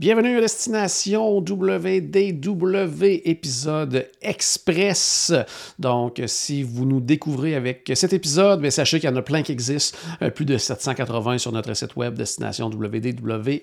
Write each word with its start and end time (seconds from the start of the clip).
Bienvenue 0.00 0.38
à 0.38 0.40
Destination 0.40 1.40
WDW, 1.40 3.20
épisode 3.26 4.08
express. 4.22 5.30
Donc, 5.78 6.22
si 6.24 6.62
vous 6.62 6.86
nous 6.86 7.00
découvrez 7.00 7.54
avec 7.54 7.92
cet 7.94 8.14
épisode, 8.14 8.66
sachez 8.70 8.98
qu'il 8.98 9.10
y 9.10 9.12
en 9.12 9.16
a 9.16 9.20
plein 9.20 9.42
qui 9.42 9.52
existent, 9.52 9.98
euh, 10.22 10.30
plus 10.30 10.46
de 10.46 10.56
780 10.56 11.36
sur 11.36 11.52
notre 11.52 11.74
site 11.74 11.96
web 11.96 12.14
destination 12.14 12.70
www.ca 12.70 13.60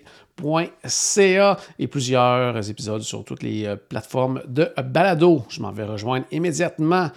et 1.79 1.87
plusieurs 1.87 2.69
épisodes 2.69 3.01
sur 3.01 3.25
toutes 3.25 3.41
les 3.41 3.65
euh, 3.65 3.75
plateformes 3.75 4.43
de 4.47 4.71
balado. 4.85 5.43
Je 5.49 5.59
m'en 5.59 5.71
vais 5.71 5.85
rejoindre 5.85 6.27
immédiatement 6.31 7.09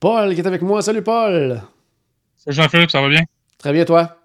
Paul 0.00 0.34
qui 0.34 0.40
est 0.40 0.46
avec 0.48 0.62
moi. 0.62 0.82
Salut 0.82 1.02
Paul! 1.02 1.62
Salut 2.38 2.56
Jean-Philippe, 2.56 2.90
ça 2.90 3.00
va 3.00 3.08
bien? 3.08 3.22
Très 3.56 3.72
bien, 3.72 3.84
toi? 3.84 4.16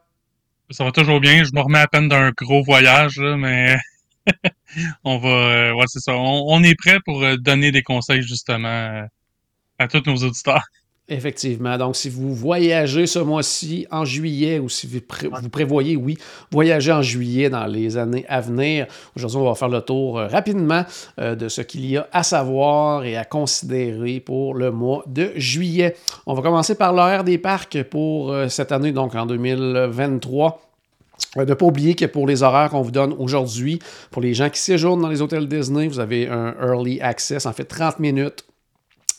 Ça 0.71 0.83
va 0.85 0.91
toujours 0.91 1.19
bien. 1.19 1.43
Je 1.43 1.53
me 1.53 1.61
remets 1.61 1.81
à 1.81 1.87
peine 1.87 2.09
d'un 2.09 2.31
gros 2.31 2.63
voyage, 2.63 3.19
mais 3.19 3.77
on 5.03 5.17
va, 5.17 5.29
euh, 5.29 5.83
c'est 5.87 5.99
ça. 5.99 6.15
On, 6.15 6.63
est 6.63 6.75
prêt 6.75 6.99
pour 7.05 7.23
euh, 7.23 7.35
donner 7.37 7.71
des 7.71 7.83
conseils 7.83 8.21
justement 8.21 8.67
euh, 8.67 9.03
à 9.77 9.87
tous 9.87 10.03
nos 10.05 10.17
auditeurs. 10.17 10.63
Effectivement. 11.11 11.75
Donc, 11.79 11.95
si 11.95 12.07
vous 12.07 12.35
voyagez 12.35 13.07
ce 13.07 13.17
mois-ci 13.17 13.87
en 13.89 14.05
juillet 14.05 14.59
ou 14.59 14.69
si 14.69 14.85
vous, 14.85 14.99
prévoyez, 15.49 15.95
oui, 15.95 16.19
voyager 16.51 16.91
en 16.91 17.01
juillet 17.01 17.49
dans 17.49 17.65
les 17.65 17.97
années 17.97 18.25
à 18.29 18.41
venir, 18.41 18.85
aujourd'hui, 19.15 19.39
on 19.39 19.45
va 19.45 19.55
faire 19.55 19.69
le 19.69 19.81
tour 19.81 20.17
rapidement 20.19 20.85
de 21.17 21.47
ce 21.49 21.61
qu'il 21.61 21.87
y 21.87 21.97
a 21.97 22.07
à 22.11 22.21
savoir 22.21 23.05
et 23.05 23.17
à 23.17 23.25
considérer 23.25 24.19
pour 24.19 24.53
le 24.53 24.69
mois 24.69 25.03
de 25.07 25.31
juillet. 25.35 25.95
On 26.27 26.35
va 26.35 26.43
commencer 26.43 26.75
par 26.75 26.93
l'horaire 26.93 27.23
des 27.23 27.39
parcs 27.39 27.81
pour 27.81 28.31
cette 28.47 28.71
année, 28.71 28.91
donc 28.91 29.15
en 29.15 29.25
2023. 29.25 30.68
Euh, 31.37 31.45
ne 31.45 31.53
pas 31.53 31.65
oublier 31.65 31.95
que 31.95 32.05
pour 32.05 32.27
les 32.27 32.43
horaires 32.43 32.69
qu'on 32.69 32.81
vous 32.81 32.91
donne 32.91 33.13
aujourd'hui, 33.17 33.79
pour 34.11 34.21
les 34.21 34.33
gens 34.33 34.49
qui 34.49 34.59
séjournent 34.59 35.01
dans 35.01 35.09
les 35.09 35.21
hôtels 35.21 35.47
Disney, 35.47 35.87
vous 35.87 35.99
avez 35.99 36.27
un 36.27 36.55
early 36.61 36.99
access, 37.01 37.45
en 37.45 37.53
fait 37.53 37.65
30 37.65 37.99
minutes 37.99 38.45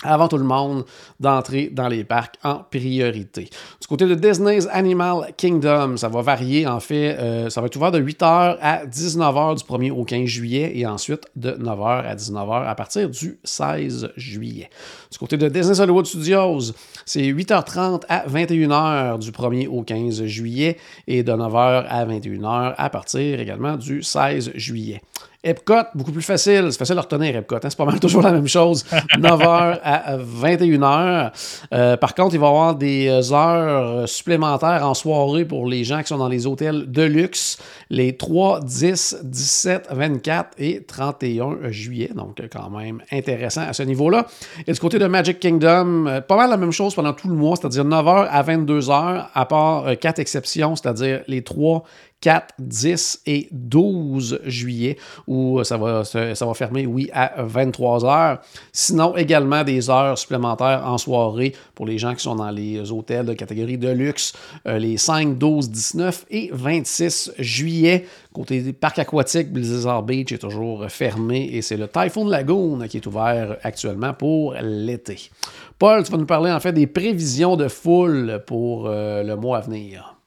avant 0.02 0.28
tout 0.28 0.38
le 0.38 0.44
monde 0.44 0.84
d'entrer 1.18 1.68
dans 1.72 1.88
les 1.88 2.04
parcs 2.04 2.36
en 2.42 2.62
priorité. 2.70 3.48
Du 3.80 3.86
côté 3.86 4.06
de 4.06 4.14
Disney's 4.14 4.66
Animal 4.70 5.32
Kingdom, 5.36 5.96
ça 5.96 6.08
va 6.08 6.22
varier 6.22 6.66
en 6.66 6.80
fait, 6.80 7.16
euh, 7.18 7.50
ça 7.50 7.60
va 7.60 7.66
être 7.66 7.76
ouvert 7.76 7.92
de 7.92 8.00
8h 8.00 8.56
à 8.60 8.86
19h 8.86 9.58
du 9.58 9.64
1er 9.64 9.90
au 9.90 10.04
15 10.04 10.24
juillet 10.26 10.72
et 10.74 10.86
ensuite 10.86 11.24
de 11.36 11.50
9h 11.50 12.04
à 12.04 12.14
19h 12.14 12.66
à 12.66 12.74
partir 12.74 13.08
du 13.10 13.38
16 13.44 14.12
juillet. 14.16 14.70
Du 15.10 15.18
côté 15.18 15.36
de 15.36 15.48
Disney 15.48 15.78
Hollywood 15.78 16.06
Studios, 16.06 16.72
c'est 17.04 17.22
8h30 17.22 18.02
à 18.08 18.26
21h 18.26 19.18
du 19.18 19.30
1er 19.30 19.68
au 19.68 19.82
15 19.82 20.24
juillet 20.24 20.78
et 21.06 21.22
de 21.22 21.32
9h 21.32 21.86
à 21.88 22.06
21h 22.06 22.74
à 22.76 22.90
partir 22.90 23.40
également 23.40 23.76
du 23.76 24.02
16 24.02 24.52
juillet. 24.54 25.02
Epcot, 25.42 25.84
beaucoup 25.94 26.12
plus 26.12 26.22
facile. 26.22 26.68
C'est 26.70 26.78
facile 26.78 26.98
à 26.98 27.00
retenir, 27.00 27.34
Epcot. 27.34 27.56
Hein. 27.56 27.60
C'est 27.62 27.76
pas 27.76 27.86
mal 27.86 27.98
toujours 28.00 28.22
la 28.22 28.32
même 28.32 28.46
chose. 28.46 28.84
9h 29.18 29.78
à 29.82 30.18
21h. 30.18 31.32
Euh, 31.72 31.96
par 31.96 32.14
contre, 32.14 32.34
il 32.34 32.40
va 32.40 32.46
y 32.46 32.50
avoir 32.50 32.74
des 32.74 33.32
heures 33.32 34.08
supplémentaires 34.08 34.86
en 34.86 34.92
soirée 34.92 35.46
pour 35.46 35.66
les 35.66 35.82
gens 35.84 36.00
qui 36.02 36.08
sont 36.08 36.18
dans 36.18 36.28
les 36.28 36.46
hôtels 36.46 36.90
de 36.90 37.02
luxe 37.02 37.58
les 37.88 38.16
3, 38.16 38.60
10, 38.60 39.18
17, 39.22 39.88
24 39.90 40.50
et 40.58 40.84
31 40.84 41.70
juillet. 41.70 42.10
Donc, 42.14 42.40
quand 42.52 42.70
même 42.70 43.02
intéressant 43.10 43.62
à 43.62 43.72
ce 43.72 43.82
niveau-là. 43.82 44.26
Et 44.66 44.72
du 44.72 44.78
côté 44.78 44.98
de 44.98 45.06
Magic 45.06 45.40
Kingdom, 45.40 46.06
euh, 46.06 46.20
pas 46.20 46.36
mal 46.36 46.50
la 46.50 46.56
même 46.56 46.72
chose 46.72 46.94
pendant 46.94 47.12
tout 47.12 47.28
le 47.28 47.34
mois, 47.34 47.56
c'est-à-dire 47.56 47.84
9h 47.84 48.28
à 48.30 48.42
22h, 48.42 49.26
à 49.32 49.46
part 49.46 49.86
euh, 49.86 49.94
quatre 49.94 50.18
exceptions, 50.18 50.76
c'est-à-dire 50.76 51.22
les 51.26 51.42
3, 51.42 51.82
4, 52.20 52.54
10 52.58 53.22
et 53.26 53.48
12 53.50 54.40
juillet, 54.44 54.96
où 55.26 55.62
ça 55.64 55.76
va, 55.76 56.04
ça 56.04 56.46
va 56.46 56.54
fermer, 56.54 56.86
oui, 56.86 57.08
à 57.12 57.42
23 57.42 58.04
heures. 58.04 58.38
Sinon, 58.72 59.16
également 59.16 59.64
des 59.64 59.88
heures 59.88 60.18
supplémentaires 60.18 60.82
en 60.84 60.98
soirée 60.98 61.54
pour 61.74 61.86
les 61.86 61.98
gens 61.98 62.14
qui 62.14 62.22
sont 62.22 62.36
dans 62.36 62.50
les 62.50 62.92
hôtels 62.92 63.26
de 63.26 63.34
catégorie 63.34 63.78
de 63.78 63.88
luxe, 63.88 64.32
euh, 64.66 64.78
les 64.78 64.96
5, 64.96 65.38
12, 65.38 65.70
19 65.70 66.26
et 66.30 66.50
26 66.52 67.32
juillet. 67.38 68.06
Côté 68.32 68.60
des 68.60 68.72
parcs 68.72 68.98
aquatiques, 68.98 69.52
Blizzard 69.52 70.02
Beach 70.02 70.32
est 70.32 70.38
toujours 70.38 70.88
fermé 70.88 71.50
et 71.52 71.62
c'est 71.62 71.76
le 71.76 71.88
Typhoon 71.88 72.28
Lagoon 72.28 72.86
qui 72.88 72.98
est 72.98 73.06
ouvert 73.06 73.56
actuellement 73.62 74.12
pour 74.12 74.54
l'été. 74.62 75.30
Paul, 75.78 76.04
tu 76.04 76.12
vas 76.12 76.18
nous 76.18 76.26
parler 76.26 76.52
en 76.52 76.60
fait 76.60 76.72
des 76.72 76.86
prévisions 76.86 77.56
de 77.56 77.68
foule 77.68 78.42
pour 78.46 78.86
euh, 78.86 79.22
le 79.22 79.36
mois 79.36 79.58
à 79.58 79.60
venir. 79.62 80.19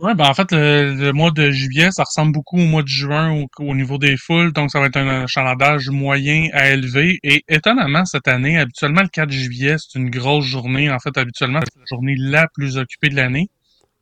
Ouais, 0.00 0.14
ben 0.14 0.24
en 0.24 0.32
fait, 0.32 0.50
le, 0.52 1.12
mois 1.12 1.30
de 1.30 1.50
juillet, 1.50 1.90
ça 1.90 2.04
ressemble 2.04 2.32
beaucoup 2.32 2.56
au 2.58 2.64
mois 2.64 2.82
de 2.82 2.88
juin 2.88 3.46
au, 3.58 3.74
niveau 3.74 3.98
des 3.98 4.16
foules, 4.16 4.50
donc 4.50 4.70
ça 4.70 4.80
va 4.80 4.86
être 4.86 4.96
un 4.96 5.24
achalandage 5.24 5.90
moyen 5.90 6.48
à 6.54 6.70
élevé. 6.70 7.18
Et 7.22 7.44
étonnamment, 7.48 8.06
cette 8.06 8.26
année, 8.26 8.58
habituellement, 8.58 9.02
le 9.02 9.08
4 9.08 9.30
juillet, 9.30 9.76
c'est 9.78 9.98
une 9.98 10.08
grosse 10.08 10.46
journée. 10.46 10.90
En 10.90 10.98
fait, 11.00 11.18
habituellement, 11.18 11.60
c'est 11.60 11.78
la 11.78 11.84
journée 11.86 12.14
la 12.16 12.48
plus 12.48 12.78
occupée 12.78 13.10
de 13.10 13.16
l'année. 13.16 13.50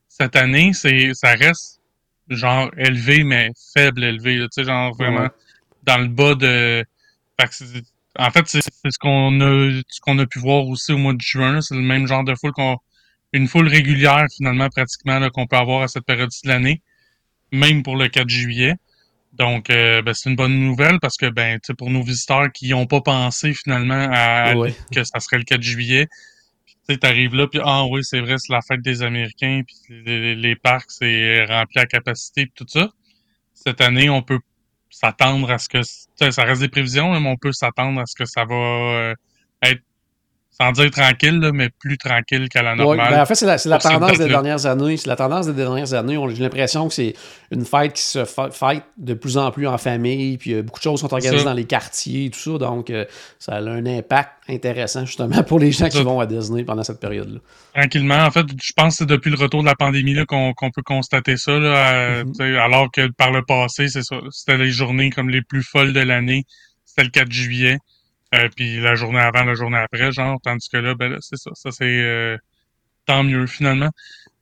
Cette 0.09 0.37
année, 0.37 0.73
c'est 0.73 1.15
ça 1.15 1.35
reste 1.35 1.81
genre 2.29 2.71
élevé, 2.77 3.25
mais 3.25 3.51
faible 3.75 4.05
élevé. 4.05 4.39
Tu 4.43 4.47
sais, 4.53 4.65
genre 4.65 4.95
vraiment 4.95 5.29
dans 5.83 5.99
le 5.99 6.07
bas 6.07 6.37
de. 6.37 6.85
en 8.19 8.31
fait, 8.31 8.47
c'est 8.47 8.61
ce 8.63 8.99
qu'on 9.01 9.41
a 9.41 9.83
ce 9.89 10.01
qu'on 10.01 10.19
a 10.21 10.27
pu 10.27 10.39
voir 10.39 10.65
aussi 10.69 10.93
au 10.93 10.99
mois 10.99 11.15
de 11.15 11.21
juin. 11.21 11.61
C'est 11.61 11.75
le 11.75 11.83
même 11.83 12.07
genre 12.07 12.23
de 12.23 12.37
foule 12.37 12.53
qu'on 12.53 12.77
une 13.33 13.49
foule 13.49 13.69
régulière 13.69 14.27
finalement 14.35 14.69
pratiquement 14.69 15.29
qu'on 15.31 15.47
peut 15.47 15.57
avoir 15.57 15.83
à 15.83 15.89
cette 15.89 16.05
période 16.05 16.31
de 16.45 16.49
l'année, 16.49 16.83
même 17.53 17.83
pour 17.83 17.97
le 17.97 18.09
4 18.09 18.29
juillet. 18.29 18.75
Donc, 19.35 19.71
euh, 19.71 20.03
ben, 20.03 20.15
c'est 20.15 20.31
une 20.31 20.37
bonne 20.37 20.59
nouvelle 20.59 20.99
parce 21.01 21.17
que 21.17 21.27
ben, 21.27 21.59
pour 21.77 21.91
nos 21.91 22.03
visiteurs 22.03 22.51
qui 22.53 22.71
n'ont 22.71 22.87
pas 22.87 23.01
pensé 23.01 23.53
finalement 23.53 24.09
à, 24.11 24.55
que 24.93 25.05
ça 25.05 25.21
serait 25.21 25.39
le 25.39 25.45
4 25.45 25.63
juillet, 25.63 26.09
tu 26.89 27.07
arrives 27.07 27.35
là, 27.35 27.47
puis 27.47 27.61
ah 27.63 27.85
oui, 27.85 28.01
c'est 28.03 28.21
vrai, 28.21 28.37
c'est 28.39 28.53
la 28.53 28.63
fête 28.63 28.81
des 28.81 29.03
Américains, 29.03 29.63
puis 29.67 29.77
les, 30.07 30.57
parcs, 30.57 30.91
c'est 30.91 31.45
rempli 31.45 31.79
à 31.79 31.87
capacité, 31.87 32.47
puis 32.47 32.53
tout 32.55 32.67
ça. 32.67 32.89
Cette 33.53 33.83
année, 33.83 34.09
on 34.09 34.23
peut 34.23 34.41
s'attendre 34.89 35.51
à 35.51 35.59
ce 35.59 35.69
que, 35.69 35.83
ça 35.83 36.45
reste 36.45 36.63
des 36.63 36.69
prévisions, 36.69 37.19
mais 37.21 37.29
on 37.29 37.37
peut 37.37 37.53
s'attendre 37.53 38.01
à 38.01 38.07
ce 38.07 38.15
que 38.15 38.25
ça 38.25 38.45
va 38.47 38.55
euh, 38.55 39.15
être 39.63 39.83
sans 40.61 40.73
dire 40.73 40.91
tranquille, 40.91 41.51
mais 41.55 41.69
plus 41.71 41.99
tranquille 41.99 42.49
qu'à 42.49 42.63
la 42.63 42.75
normale. 42.75 43.11
Ben, 43.11 43.23
en 43.23 43.27
fait, 43.27 43.37
c'est 43.37 43.47
la, 43.47 43.79
tendance 43.79 44.19
des 44.19 44.27
dernières 44.27 44.67
années. 44.67 44.97
C'est 44.97 45.09
la 45.09 45.15
tendance 45.15 45.47
des 45.47 45.53
dernières 45.53 45.95
années. 45.95 46.19
J'ai 46.35 46.43
l'impression 46.43 46.89
que 46.89 46.95
c'est 46.95 47.15
une 47.53 47.65
fête 47.65 47.93
qui 47.93 48.03
se 48.03 48.25
fête 48.25 48.83
de 48.97 49.15
plus 49.15 49.39
en 49.39 49.53
plus 49.53 49.69
en 49.69 49.79
famille, 49.79 50.37
puis 50.37 50.55
euh, 50.55 50.63
beaucoup 50.63 50.81
de 50.81 50.83
choses 50.83 51.01
sont 51.01 51.13
organisées 51.13 51.45
dans 51.45 51.55
les 51.55 51.65
quartiers 51.65 52.27
et 52.27 52.31
tout 52.31 52.41
ça. 52.41 52.59
Donc, 52.59 52.91
euh, 52.91 53.05
ça 53.39 53.53
a 53.55 53.61
un 53.61 53.87
impact 53.87 54.31
intéressant, 54.49 55.07
justement, 55.07 55.43
pour 55.45 55.61
les 55.61 55.71
gens 55.71 55.89
qui 55.89 56.03
vont 56.03 56.19
à 56.19 56.27
Disney 56.27 56.65
pendant 56.65 56.83
cette 56.83 57.01
période-là. 57.01 57.39
Tranquillement. 57.75 58.19
En 58.27 58.31
fait, 58.33 58.47
je 58.61 58.73
pense 58.73 58.95
que 58.95 58.99
c'est 58.99 59.07
depuis 59.07 59.31
le 59.31 59.37
retour 59.37 59.61
de 59.61 59.67
la 59.67 59.77
pandémie 59.77 60.17
qu'on 60.27 60.71
peut 60.75 60.83
constater 60.83 61.37
ça. 61.37 61.53
Mm-hmm. 61.53 62.59
Alors 62.59 62.91
que 62.91 63.07
par 63.09 63.31
le 63.31 63.45
passé, 63.45 63.87
c'est 63.89 64.03
ça. 64.03 64.17
C'était 64.31 64.57
les 64.57 64.71
journées 64.71 65.11
comme 65.11 65.31
les 65.31 65.43
plus 65.43 65.63
folles 65.63 65.93
de 65.93 66.01
l'année. 66.01 66.45
C'était 66.85 67.05
le 67.05 67.11
4 67.11 67.31
juillet. 67.31 67.79
Euh, 68.35 68.49
puis 68.55 68.81
la 68.81 68.95
journée 68.95 69.21
avant, 69.21 69.45
la 69.45 69.55
journée 69.55 69.79
après, 69.79 70.13
genre, 70.13 70.39
tandis 70.43 70.69
que 70.69 70.77
là, 70.79 70.95
ben 70.95 71.13
là, 71.13 71.19
c'est 71.21 71.37
ça. 71.39 71.51
Ça, 71.55 71.71
c'est 71.73 71.85
euh, 71.85 72.37
tant 73.07 73.25
mieux 73.25 73.47
finalement. 73.47 73.91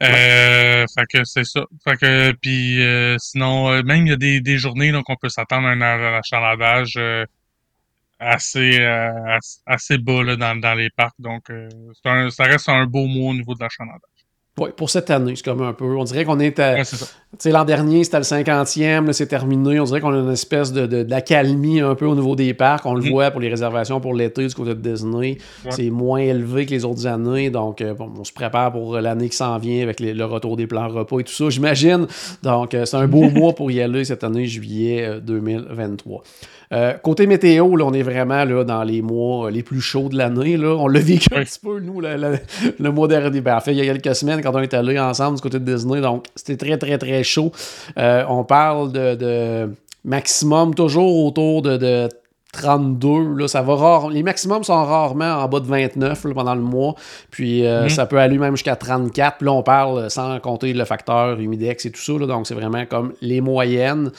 Euh, 0.03 0.85
fait 0.95 1.07
que 1.13 1.25
c'est 1.25 1.45
ça. 1.45 1.65
Fait 1.85 1.97
que 1.97 2.33
puis 2.33 2.83
euh, 2.83 3.17
sinon, 3.19 3.83
même 3.85 4.07
il 4.07 4.11
y 4.11 4.13
a 4.13 4.17
des, 4.17 4.41
des 4.41 4.59
journées 4.59 4.93
donc 4.93 5.09
on 5.09 5.17
peut 5.17 5.31
s'attendre 5.31 5.69
à 5.69 5.71
un 5.73 5.81
achalandage 6.19 6.99
assez 8.19 8.79
assez 9.67 9.99
bas 9.99 10.23
là, 10.23 10.37
dans, 10.37 10.57
dans 10.61 10.75
les 10.75 10.91
parcs. 10.91 11.15
Donc 11.19 11.51
ça 12.31 12.45
reste 12.45 12.69
un 12.69 12.87
beau 12.87 13.07
mot 13.07 13.31
au 13.31 13.35
niveau 13.35 13.55
de 13.55 13.61
l'achalandage. 13.61 14.16
Oui, 14.59 14.71
pour 14.75 14.89
cette 14.89 15.11
année, 15.11 15.35
c'est 15.37 15.45
comme 15.45 15.61
un 15.61 15.75
peu. 15.75 15.85
On 15.85 16.05
dirait 16.05 16.25
qu'on 16.25 16.41
est 16.41 16.59
à. 16.61 16.77
l'an 17.45 17.65
dernier, 17.67 18.05
c'était 18.05 18.17
le 18.17 18.23
50e, 18.23 19.13
c'est 19.13 19.27
terminé. 19.27 19.79
On 19.79 19.85
dirait 19.85 20.01
qu'on 20.01 20.15
a 20.15 20.17
une 20.19 20.33
espèce 20.33 20.73
de, 20.73 21.03
d'accalmie 21.03 21.81
un 21.81 21.95
peu 21.95 22.07
au 22.07 22.15
niveau 22.15 22.35
des 22.37 22.55
parcs. 22.55 22.87
On 22.87 22.95
le 22.95 23.03
mm. 23.03 23.11
voit 23.11 23.31
pour 23.31 23.43
les 23.43 23.51
réservations 23.51 24.01
pour 24.01 24.15
l'été 24.15 24.47
du 24.47 24.55
côté 24.55 24.71
de 24.71 24.81
Disney. 24.81 25.37
C'est 25.69 25.91
moins 25.91 26.21
élevé 26.21 26.65
que 26.65 26.71
les 26.71 26.87
autres 26.87 27.07
années. 27.07 27.51
Donc, 27.51 27.83
euh, 27.83 27.95
on 27.99 28.25
se 28.25 28.33
prépare 28.33 28.73
pour 28.73 28.99
l'année 28.99 29.29
qui 29.29 29.37
s'en 29.37 29.59
vient 29.59 29.83
avec 29.83 30.01
le 30.01 30.25
retour 30.25 30.57
des 30.57 30.67
plans 30.67 30.89
repas 30.89 31.19
et 31.19 31.25
tout 31.25 31.33
ça, 31.33 31.51
j'imagine. 31.51 32.07
Donc, 32.43 32.73
euh, 32.73 32.87
c'est 32.87 32.97
un 32.97 33.07
beau 33.07 33.29
mois 33.31 33.55
pour 33.55 33.71
y 33.71 33.83
aller 33.83 34.07
cette 34.07 34.25
année, 34.25 34.47
juillet 34.47 35.21
2023. 35.23 36.23
Euh, 36.73 36.95
côté 36.95 37.27
météo, 37.27 37.77
là, 37.77 37.85
on 37.85 37.93
est 37.93 38.03
vraiment 38.03 38.45
là, 38.45 38.65
dans 38.65 38.83
les 38.83 39.03
mois 39.03 39.51
les 39.51 39.63
plus 39.63 39.81
chauds 39.81 40.09
de 40.09 40.17
l'année. 40.17 40.59
On 40.59 40.89
l'a 40.89 41.01
vécu 41.01 41.29
un 41.35 41.43
petit 41.43 41.61
peu, 41.61 41.81
nous, 41.81 42.01
le 42.01 42.91
mois 42.91 43.09
dernier. 43.09 43.41
Ben, 43.41 43.57
en 43.57 43.61
fait, 43.61 43.73
il 43.73 43.79
y 43.79 43.89
a 43.89 43.93
quelques 43.93 44.17
semaines, 44.17 44.41
quand 44.47 44.59
on 44.59 44.63
est 44.63 44.75
allé 44.75 44.99
ensemble 44.99 45.37
du 45.37 45.43
côté 45.43 45.59
de 45.59 45.65
Disney. 45.65 46.01
Donc, 46.01 46.27
c'était 46.37 46.57
très, 46.57 46.79
très, 46.79 46.99
très 46.99 47.25
chaud. 47.25 47.53
Euh, 47.99 48.25
on 48.29 48.45
parle 48.45 48.93
de, 48.93 49.71
maximum 50.05 50.75
toujours 50.75 51.25
autour 51.25 51.63
de, 51.63 52.09
32. 52.53 53.35
Là, 53.37 53.49
ça 53.49 53.61
va 53.61 53.75
rare, 53.75 54.09
les 54.09 54.23
maximums 54.23 54.65
sont 54.65 54.83
rarement 54.83 55.43
en 55.43 55.49
bas 55.49 55.61
de 55.61 55.67
29 55.67 56.33
pendant 56.33 56.55
le 56.55 56.63
mois. 56.63 56.95
Puis 57.31 57.67
euh, 57.67 57.83
mhm. 57.83 57.89
ça 57.91 58.07
peut 58.07 58.19
aller 58.19 58.39
même 58.39 58.55
jusqu'à 58.57 58.77
34. 58.77 59.39
Puis 59.39 59.47
là, 59.47 59.53
on 59.53 59.63
parle 59.63 60.09
sans 60.11 60.41
compter 60.41 60.73
le 60.73 60.85
facteur 60.87 61.39
humidex 61.39 61.85
et 61.85 61.91
tout 61.91 62.01
ça. 62.01 62.15
donc, 62.15 62.47
c'est 62.47 62.55
vraiment 62.55 62.87
comme 62.87 63.13
les 63.21 63.43
moyennes. 63.43 64.11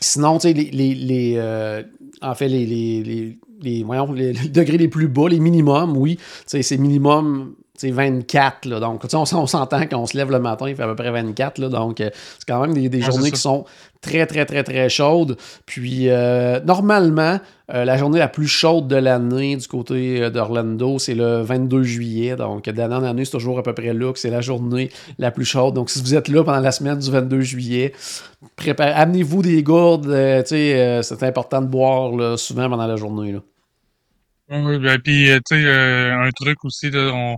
Sinon, 0.00 0.38
tu 0.38 0.48
sais, 0.48 0.52
les, 0.52 0.94
les, 0.94 1.84
en 2.20 2.34
fait, 2.34 2.48
les, 2.48 2.66
les, 2.66 3.38
les, 3.62 3.82
voyons, 3.82 4.12
les, 4.12 4.32
degrés 4.32 4.76
les 4.76 4.88
plus 4.88 5.08
bas, 5.08 5.28
les 5.30 5.40
minimums, 5.40 5.96
oui, 5.96 6.18
c'est 6.44 6.76
minimum 6.76 7.54
24. 7.82 8.66
Là, 8.66 8.80
donc, 8.80 9.02
on, 9.12 9.18
on 9.18 9.46
s'entend 9.46 9.86
qu'on 9.86 10.06
se 10.06 10.16
lève 10.16 10.30
le 10.30 10.38
matin, 10.38 10.68
il 10.68 10.76
fait 10.76 10.82
à 10.82 10.86
peu 10.86 10.94
près 10.94 11.10
24. 11.10 11.58
Là, 11.58 11.68
donc, 11.68 12.00
euh, 12.00 12.10
c'est 12.38 12.46
quand 12.46 12.60
même 12.60 12.74
des, 12.74 13.00
journées 13.00 13.30
qui 13.30 13.40
sont 13.40 13.64
très, 14.00 14.26
très, 14.26 14.46
très, 14.46 14.62
très 14.62 14.88
chaudes. 14.88 15.36
Puis, 15.66 16.08
euh, 16.08 16.60
normalement, 16.60 17.40
euh, 17.72 17.84
la 17.84 17.96
journée 17.96 18.18
la 18.18 18.28
plus 18.28 18.46
chaude 18.46 18.86
de 18.86 18.96
l'année 18.96 19.56
du 19.56 19.66
côté 19.66 20.30
d'Orlando, 20.30 20.98
c'est 20.98 21.14
le 21.14 21.42
22 21.42 21.82
juillet. 21.82 22.36
Donc, 22.36 22.68
d'année 22.68 22.94
en 22.94 23.02
année, 23.02 23.24
c'est 23.24 23.32
toujours 23.32 23.58
à 23.58 23.62
peu 23.62 23.74
près 23.74 23.92
là 23.92 24.12
que 24.12 24.18
c'est 24.18 24.30
la 24.30 24.40
journée 24.40 24.90
la 25.18 25.30
plus 25.30 25.44
chaude. 25.44 25.74
Donc, 25.74 25.90
si 25.90 26.00
vous 26.00 26.14
êtes 26.14 26.28
là 26.28 26.44
pendant 26.44 26.60
la 26.60 26.72
semaine 26.72 26.98
du 26.98 27.10
22 27.10 27.40
juillet, 27.40 27.92
amenez-vous 28.78 29.42
des 29.42 29.62
gourdes. 29.62 30.06
c'est 30.46 31.22
important 31.22 31.60
de 31.60 31.66
boire 31.66 32.38
souvent 32.38 32.70
pendant 32.70 32.86
la 32.86 32.96
journée. 32.96 33.32
Là. 33.32 33.40
Oui, 34.50 34.78
ben, 34.78 34.98
puis, 34.98 35.30
tu 35.46 35.56
sais, 35.56 36.10
un 36.12 36.28
truc 36.36 36.64
aussi, 36.66 36.90
là, 36.90 37.10
on 37.14 37.36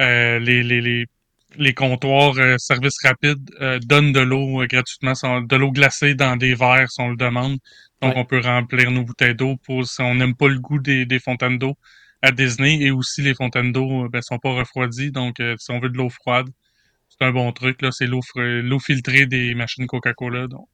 les, 0.00 0.62
les, 0.62 0.80
les, 0.80 1.06
les, 1.56 1.74
comptoirs 1.74 2.38
euh, 2.38 2.56
service 2.58 2.96
rapide 3.04 3.50
euh, 3.60 3.78
donnent 3.80 4.12
de 4.12 4.20
l'eau 4.20 4.64
gratuitement, 4.66 5.12
de 5.12 5.56
l'eau 5.56 5.70
glacée 5.70 6.14
dans 6.14 6.36
des 6.36 6.54
verres 6.54 6.90
si 6.90 7.00
on 7.00 7.10
le 7.10 7.16
demande. 7.16 7.58
Donc, 8.02 8.14
on 8.16 8.24
peut 8.24 8.40
remplir 8.40 8.90
nos 8.90 9.04
bouteilles 9.04 9.34
d'eau 9.34 9.56
pour 9.56 9.86
si 9.86 10.00
on 10.00 10.14
n'aime 10.14 10.34
pas 10.34 10.48
le 10.48 10.58
goût 10.58 10.78
des, 10.78 11.04
des 11.04 11.18
fontaines 11.20 11.58
d'eau 11.58 11.76
à 12.22 12.32
Disney. 12.32 12.80
Et 12.80 12.90
aussi, 12.90 13.20
les 13.20 13.34
fontaines 13.34 13.72
d'eau 13.72 14.08
ben, 14.08 14.22
sont 14.22 14.38
pas 14.38 14.52
refroidies. 14.52 15.10
Donc, 15.10 15.36
si 15.58 15.70
on 15.70 15.80
veut 15.80 15.90
de 15.90 15.98
l'eau 15.98 16.08
froide, 16.08 16.48
c'est 17.10 17.26
un 17.26 17.32
bon 17.32 17.52
truc. 17.52 17.82
là 17.82 17.92
C'est 17.92 18.06
l'eau 18.06 18.20
l'eau 18.36 18.78
filtrée 18.78 19.26
des 19.26 19.54
machines 19.54 19.86
Coca-Cola. 19.86 20.46
Donc, 20.46 20.68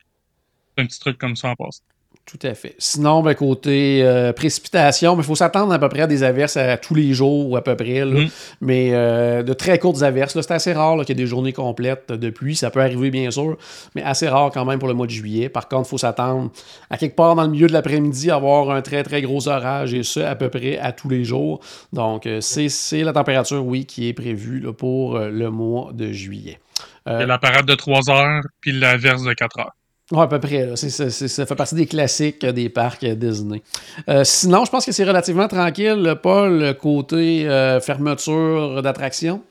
c'est 0.77 0.85
un 0.85 0.87
petit 0.87 1.01
truc 1.01 1.19
comme 1.19 1.35
ça 1.35 1.49
en 1.49 1.57
passant. 1.57 1.83
Tout 2.27 2.41
à 2.43 2.55
fait. 2.55 2.75
Sinon, 2.79 3.23
ben, 3.23 3.35
côté 3.35 4.01
euh, 4.03 4.33
précipitation, 4.33 5.17
il 5.17 5.23
faut 5.23 5.37
s'attendre 5.37 5.73
à 5.73 5.79
peu 5.79 5.89
près 5.89 6.03
à 6.03 6.07
des 6.09 6.25
averses 6.25 6.57
à, 6.57 6.77
tous 6.77 6.97
les 6.97 7.15
jours 7.15 7.49
ou 7.49 7.57
à 7.57 7.63
peu 7.63 7.77
près. 7.77 8.05
Mm. 8.05 8.29
Mais 8.61 8.91
euh, 8.93 9.45
de 9.45 9.53
très 9.53 9.79
courtes 9.79 10.03
averses. 10.03 10.39
C'est 10.41 10.51
assez 10.51 10.73
rare 10.73 10.97
qu'il 11.05 11.11
y 11.11 11.13
ait 11.13 11.23
des 11.23 11.29
journées 11.29 11.53
complètes 11.53 12.11
de 12.11 12.31
pluie. 12.31 12.57
Ça 12.57 12.73
peut 12.73 12.81
arriver, 12.81 13.11
bien 13.11 13.31
sûr, 13.31 13.57
mais 13.95 14.03
assez 14.03 14.29
rare 14.29 14.51
quand 14.53 14.65
même 14.65 14.81
pour 14.81 14.89
le 14.89 14.95
mois 14.95 15.07
de 15.07 15.13
juillet. 15.13 15.49
Par 15.49 15.69
contre, 15.69 15.87
il 15.87 15.91
faut 15.91 15.99
s'attendre 15.99 16.51
à 16.91 16.99
quelque 16.99 17.15
part 17.15 17.37
dans 17.37 17.45
le 17.45 17.49
milieu 17.49 17.69
de 17.69 17.73
l'après-midi 17.73 18.29
à 18.33 18.35
avoir 18.35 18.71
un 18.71 18.83
très, 18.83 19.05
très 19.05 19.23
gros 19.23 19.47
orage 19.47 19.95
et 19.95 20.03
ce, 20.03 20.19
à 20.19 20.35
peu 20.35 20.49
près 20.49 20.79
à 20.79 20.91
tous 20.91 21.09
les 21.09 21.25
jours. 21.25 21.61
Donc, 21.93 22.27
euh, 22.27 22.41
c'est 22.41 23.05
la 23.05 23.13
température, 23.13 23.65
oui, 23.65 23.87
qui 23.87 24.09
est 24.09 24.13
prévue 24.13 24.67
pour 24.77 25.17
le 25.17 25.51
mois 25.51 25.93
de 25.93 26.11
juillet. 26.11 26.59
La 27.07 27.39
parade 27.39 27.67
de 27.67 27.75
3 27.77 28.11
heures 28.11 28.43
puis 28.61 28.73
l'averse 28.73 29.23
de 29.23 29.33
4 29.33 29.61
heures. 29.61 29.73
Oui, 30.13 30.21
à 30.21 30.29
peu 30.29 30.39
près. 30.39 30.77
ça 30.77 31.47
fait 31.47 31.55
partie 31.57 31.75
des 31.75 31.87
classiques 31.87 32.47
des 32.47 32.69
parcs 32.69 33.05
Disney. 33.05 33.61
Euh, 34.09 34.23
sinon, 34.23 34.65
je 34.65 34.71
pense 34.71 34.87
que 34.87 34.93
c'est 34.93 35.05
relativement 35.05 35.49
tranquille, 35.49 36.17
Paul, 36.23 36.77
côté 36.81 37.49
euh, 37.49 37.81
fermeture 37.81 38.83
d'attraction. 38.83 39.43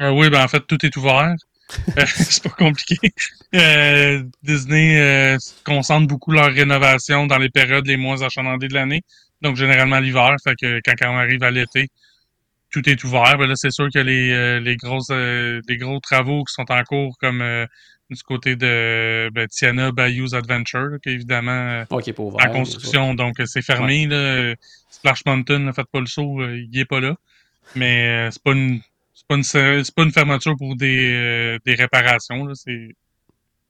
Euh, 0.00 0.10
oui, 0.10 0.30
ben 0.30 0.42
en 0.42 0.48
fait, 0.48 0.66
tout 0.66 0.84
est 0.84 0.96
ouvert. 0.96 1.32
c'est 2.06 2.42
pas 2.42 2.50
compliqué. 2.50 2.96
Disney 4.42 5.36
concentre 5.64 6.08
beaucoup 6.08 6.32
leur 6.32 6.52
rénovation 6.52 7.28
dans 7.28 7.38
les 7.38 7.48
périodes 7.48 7.86
les 7.86 7.96
moins 7.96 8.20
achalandées 8.20 8.68
de 8.68 8.74
l'année. 8.74 9.02
Donc, 9.42 9.54
généralement 9.56 10.00
l'hiver. 10.00 10.34
Fait 10.42 10.56
que 10.56 10.80
quand, 10.84 10.94
on 11.08 11.16
arrive 11.16 11.42
à 11.44 11.52
l'été, 11.52 11.88
tout 12.72 12.86
est 12.88 13.02
ouvert. 13.04 13.38
Ben 13.38 13.46
là, 13.46 13.54
c'est 13.54 13.70
sûr 13.70 13.88
que 13.94 14.00
les, 14.00 14.58
les 14.60 14.76
grosses 14.76 15.10
les 15.10 15.76
gros 15.76 16.00
travaux 16.00 16.42
qui 16.42 16.52
sont 16.52 16.70
en 16.70 16.82
cours, 16.82 17.16
comme 17.20 17.42
du 18.12 18.22
côté 18.22 18.56
de 18.56 19.30
ben, 19.32 19.46
Tiana 19.48 19.92
Bayou's 19.92 20.34
Adventure, 20.34 20.98
qui 21.02 21.10
est 21.10 21.12
évidemment 21.12 21.84
okay, 21.90 22.14
en 22.18 22.52
construction, 22.52 23.14
donc 23.14 23.40
euh, 23.40 23.46
c'est 23.46 23.62
fermé. 23.62 24.06
Là. 24.06 24.54
Splash 24.90 25.24
Mountain, 25.26 25.60
ne 25.60 25.72
faites 25.72 25.88
pas 25.90 26.00
le 26.00 26.06
saut, 26.06 26.40
euh, 26.40 26.58
il 26.70 26.78
est 26.78 26.84
pas 26.84 27.00
là. 27.00 27.16
Mais 27.76 28.26
euh, 28.26 28.30
c'est 28.30 28.42
pas 28.42 28.52
une 28.52 28.80
c'est 29.14 29.26
pas 29.26 29.34
une 29.36 29.44
pas 29.94 30.02
une 30.02 30.12
fermeture 30.12 30.56
pour 30.56 30.76
des, 30.76 31.58
des 31.64 31.74
réparations. 31.74 32.54
C'est 32.54 32.94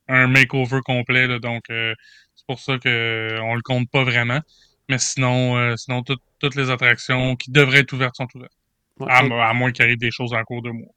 un 0.09 0.27
makeover 0.27 0.81
complet, 0.85 1.27
là, 1.27 1.39
donc 1.39 1.65
c'est 1.69 2.47
pour 2.47 2.59
ça 2.59 2.79
que 2.79 3.39
on 3.43 3.55
le 3.55 3.63
compte 3.63 3.91
pas 3.91 4.05
vraiment. 4.05 4.41
Mais 4.89 4.99
sinon, 4.99 5.77
sinon 5.77 6.03
toutes 6.03 6.55
les 6.55 6.71
attractions 6.71 7.37
qui 7.37 7.51
devraient 7.51 7.81
être 7.81 7.93
ouvertes 7.93 8.17
sont 8.17 8.29
ouvertes. 8.35 8.53
à, 9.09 9.19
à, 9.19 9.53
moins 9.53 9.73
qu'il 9.73 9.85
arrive 9.85 9.99
des 9.99 10.11
choses 10.11 10.33
en 10.33 10.43
cours 10.45 10.63
de 10.63 10.71
mois. 10.71 10.93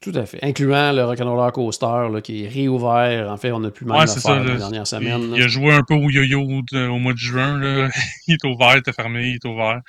Tout 0.00 0.12
à 0.14 0.26
fait. 0.26 0.38
Incluant 0.42 0.92
le 0.92 1.04
Rock'n'Roller 1.04 1.50
Coaster 1.52 2.08
là, 2.12 2.20
qui 2.22 2.44
est 2.44 2.48
réouvert. 2.48 3.30
En 3.30 3.36
fait, 3.36 3.50
on 3.50 3.58
n'a 3.58 3.70
plus 3.70 3.84
mal 3.84 3.98
ouais, 3.98 4.14
le 4.14 4.20
faire 4.20 4.44
la 4.44 4.56
dernière 4.56 4.86
semaine. 4.86 5.32
Il, 5.34 5.42
a 5.42 5.48
joué 5.48 5.74
un 5.74 5.82
peu 5.82 5.94
au 5.94 6.08
yo-yo 6.08 6.40
au 6.40 6.98
mois 6.98 7.12
de 7.12 7.18
juin. 7.18 7.58
Là. 7.58 7.88
il 8.28 8.34
est 8.34 8.44
ouvert, 8.44 8.74
il 8.74 8.78
était 8.78 8.92
fermé, 8.92 9.30
il 9.30 9.34
est 9.34 9.44
ouvert. 9.44 9.80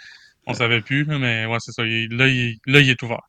On 0.47 0.53
ne 0.53 0.57
savait 0.57 0.81
plus, 0.81 1.05
mais 1.05 1.45
ouais, 1.45 1.57
c'est 1.59 1.71
ça. 1.71 1.83
là, 1.83 1.87
il, 2.27 2.57
là, 2.65 2.79
il 2.79 2.89
est 2.89 3.03
ouvert. 3.03 3.28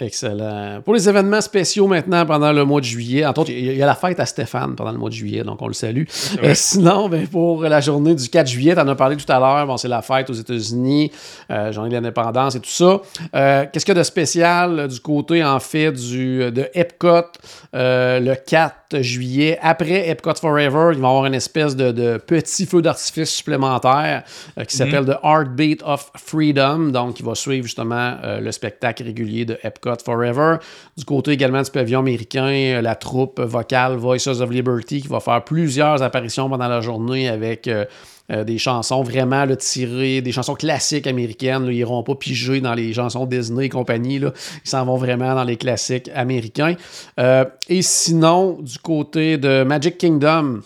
Excellent. 0.00 0.80
Pour 0.84 0.94
les 0.94 1.08
événements 1.08 1.40
spéciaux 1.40 1.88
maintenant 1.88 2.24
pendant 2.24 2.52
le 2.52 2.64
mois 2.64 2.80
de 2.80 2.84
juillet, 2.86 3.26
entre 3.26 3.40
autres, 3.40 3.50
il 3.50 3.76
y 3.76 3.82
a 3.82 3.86
la 3.86 3.96
fête 3.96 4.20
à 4.20 4.26
Stéphane 4.26 4.76
pendant 4.76 4.92
le 4.92 4.98
mois 4.98 5.08
de 5.08 5.14
juillet, 5.14 5.42
donc 5.42 5.60
on 5.60 5.66
le 5.66 5.72
salue. 5.74 6.04
Euh, 6.42 6.52
sinon, 6.54 7.08
ben, 7.08 7.26
pour 7.26 7.62
la 7.64 7.80
journée 7.80 8.14
du 8.14 8.28
4 8.28 8.46
juillet, 8.46 8.74
tu 8.74 8.80
en 8.80 8.86
as 8.86 8.94
parlé 8.94 9.16
tout 9.16 9.30
à 9.30 9.40
l'heure, 9.40 9.66
bon, 9.66 9.76
c'est 9.76 9.88
la 9.88 10.02
fête 10.02 10.30
aux 10.30 10.34
États-Unis, 10.34 11.10
euh, 11.50 11.72
journée 11.72 11.88
de 11.90 11.94
l'indépendance 11.94 12.54
et 12.54 12.60
tout 12.60 12.70
ça. 12.70 13.00
Euh, 13.34 13.66
qu'est-ce 13.72 13.84
qu'il 13.84 13.94
y 13.94 13.98
a 13.98 14.00
de 14.00 14.04
spécial 14.04 14.88
du 14.88 15.00
côté, 15.00 15.42
en 15.42 15.58
fait, 15.58 15.92
du, 15.92 16.50
de 16.52 16.68
Epcot 16.74 17.32
le 17.72 18.34
4 18.34 19.02
juillet? 19.02 19.58
Après 19.60 20.08
Epcot 20.08 20.34
Forever, 20.34 20.90
il 20.92 21.00
va 21.00 21.08
y 21.08 21.10
avoir 21.10 21.26
une 21.26 21.34
espèce 21.34 21.74
de, 21.74 22.18
petit 22.18 22.66
feu 22.66 22.82
d'artifice 22.82 23.30
supplémentaire 23.30 24.22
qui 24.54 24.60
mhm. 24.60 24.66
s'appelle 24.68 25.04
The 25.06 25.18
Heartbeat 25.24 25.82
of 25.84 26.12
Freedom, 26.16 26.90
donc 26.90 27.14
qui 27.14 27.22
va 27.24 27.34
suivre 27.34 27.64
justement 27.64 28.16
le 28.40 28.52
spectacle 28.52 29.02
régulier 29.02 29.44
de 29.44 29.58
Epcot 29.62 29.87
Forever. 30.04 30.56
Du 30.96 31.04
côté 31.04 31.32
également 31.32 31.62
du 31.62 31.70
pavillon 31.70 32.00
américain, 32.00 32.48
euh, 32.48 32.80
la 32.82 32.94
troupe 32.94 33.40
vocale 33.40 33.96
Voices 33.96 34.26
of 34.26 34.50
Liberty 34.50 35.02
qui 35.02 35.08
va 35.08 35.20
faire 35.20 35.42
plusieurs 35.44 36.02
apparitions 36.02 36.48
pendant 36.48 36.68
la 36.68 36.80
journée 36.80 37.28
avec 37.28 37.68
euh, 37.68 37.84
euh, 38.30 38.44
des 38.44 38.58
chansons 38.58 39.02
vraiment 39.02 39.46
tirées, 39.56 40.20
des 40.20 40.32
chansons 40.32 40.54
classiques 40.54 41.06
américaines. 41.06 41.64
ils 41.64 41.76
n'iront 41.76 42.02
pas 42.02 42.14
piger 42.14 42.60
dans 42.60 42.74
les 42.74 42.92
chansons 42.92 43.26
Disney 43.26 43.66
et 43.66 43.68
compagnie. 43.68 44.16
Ils 44.16 44.32
s'en 44.64 44.84
vont 44.84 44.96
vraiment 44.96 45.34
dans 45.34 45.44
les 45.44 45.56
classiques 45.56 46.10
américains. 46.14 46.74
et 47.18 47.82
sinon, 47.82 48.58
du 48.60 48.78
côté 48.78 49.38
de 49.38 49.62
Magic 49.64 49.98
Kingdom, 49.98 50.60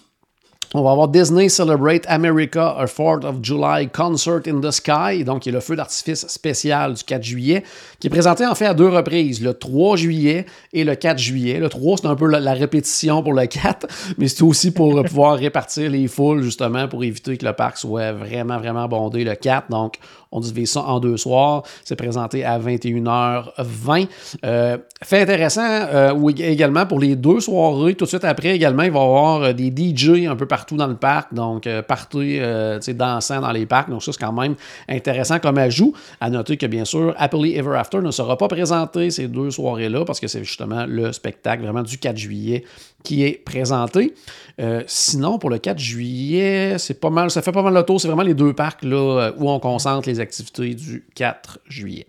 on 0.75 0.83
va 0.83 0.93
avoir 0.93 1.09
Disney 1.09 1.49
Celebrate 1.49 2.07
America, 2.09 2.75
a 2.79 2.87
4th 2.87 3.25
of 3.25 3.43
July 3.43 3.89
Concert 3.89 4.43
in 4.47 4.61
the 4.61 4.71
Sky, 4.71 5.23
donc 5.25 5.43
qui 5.43 5.51
est 5.51 5.53
le 5.53 5.61
feu 5.61 5.77
d'artifice 5.77 6.27
spécial 6.29 6.95
du 6.95 7.05
4 7.05 7.23
juillet, 7.23 7.63
qui 8.01 8.07
est 8.07 8.11
présenté 8.11 8.47
en 8.47 8.55
fait 8.55 8.67
à 8.67 8.75
deux 8.75 8.89
reprises, 8.89 9.43
le 9.43 9.53
3 9.53 9.97
juillet 9.97 10.47
et 10.73 10.85
le 10.85 10.95
4 10.95 11.19
juillet. 11.19 11.59
Le 11.59 11.69
3, 11.69 11.99
c'est 11.99 12.07
un 12.07 12.17
peu 12.17 12.27
la, 12.27 12.53
répétition 12.55 13.23
pour 13.23 13.35
le 13.35 13.47
4, 13.47 13.87
mais 14.19 14.29
c'est 14.29 14.43
aussi 14.43 14.71
pour 14.71 15.03
pouvoir 15.05 15.37
répartir 15.37 15.91
les 15.91 16.09
foules, 16.09 16.43
justement, 16.43 16.89
pour 16.89 17.05
éviter 17.05 17.37
que 17.37 17.45
le 17.45 17.53
parc 17.53 17.77
soit 17.77 18.13
vraiment, 18.13 18.59
vraiment 18.59 18.89
bondé 18.89 19.25
le 19.25 19.35
4. 19.35 19.71
Donc, 19.71 19.99
on 20.33 20.41
divise 20.41 20.73
ça 20.73 20.83
en 20.83 20.99
deux 20.99 21.17
soirs. 21.17 21.63
C'est 21.85 21.97
présenté 21.97 22.45
à 22.45 22.59
21h20. 22.59 24.09
Euh, 24.45 24.79
fait 25.03 25.23
intéressant 25.23 25.63
euh, 25.63 26.31
également 26.39 26.87
pour 26.87 26.99
les 26.99 27.15
deux 27.17 27.41
soirées. 27.41 27.95
Tout 27.95 28.05
de 28.05 28.09
suite 28.09 28.25
après, 28.25 28.57
également, 28.57 28.83
il 28.83 28.91
va 28.91 29.01
y 29.01 29.03
avoir 29.03 29.43
euh, 29.43 29.53
des 29.53 29.71
DJ 29.71 30.27
un 30.27 30.37
peu 30.37 30.47
partout 30.47 30.77
dans 30.77 30.87
le 30.87 30.97
parc. 30.97 31.35
Donc, 31.35 31.69
partout, 31.87 32.23
dansant 32.23 33.41
dans 33.41 33.53
les 33.53 33.67
parcs. 33.67 33.91
Donc, 33.91 34.03
ça, 34.03 34.13
c'est 34.13 34.21
quand 34.21 34.33
même 34.33 34.55
intéressant 34.89 35.39
comme 35.39 35.59
ajout. 35.59 35.93
À 36.21 36.31
noter 36.31 36.57
que, 36.57 36.67
bien 36.67 36.85
sûr, 36.85 37.15
Happily 37.19 37.57
Ever 37.57 37.77
After 37.77 38.01
ne 38.01 38.11
sera 38.11 38.39
pas 38.39 38.49
présenté 38.49 39.11
ces 39.11 39.29
deux 39.29 39.51
soirées-là 39.51 40.05
parce 40.05 40.19
que 40.19 40.29
c'est 40.29 40.45
justement 40.45 40.87
le 40.87 41.13
spectacle 41.13 41.63
vraiment 41.63 41.83
du 41.83 41.99
4 41.99 42.17
juillet 42.17 42.65
qui 43.03 43.25
est 43.25 43.43
présenté. 43.45 44.15
Euh, 44.61 44.83
sinon, 44.87 45.39
pour 45.39 45.51
le 45.51 45.59
4 45.59 45.79
juillet, 45.79 46.77
c'est 46.79 47.01
pas 47.01 47.11
mal, 47.11 47.31
ça 47.31 47.43
fait 47.43 47.53
pas 47.53 47.63
mal 47.63 47.75
le 47.75 47.83
tour. 47.83 48.01
C'est 48.01 48.09
vraiment 48.09 48.23
les 48.23 48.35
deux 48.35 48.53
parcs 48.53 48.85
là, 48.85 48.97
euh, 48.97 49.33
où 49.39 49.51
on 49.51 49.59
concentre 49.61 50.09
les 50.09 50.21
activités 50.21 50.75
du 50.75 51.07
4 51.15 51.59
juillet. 51.69 52.07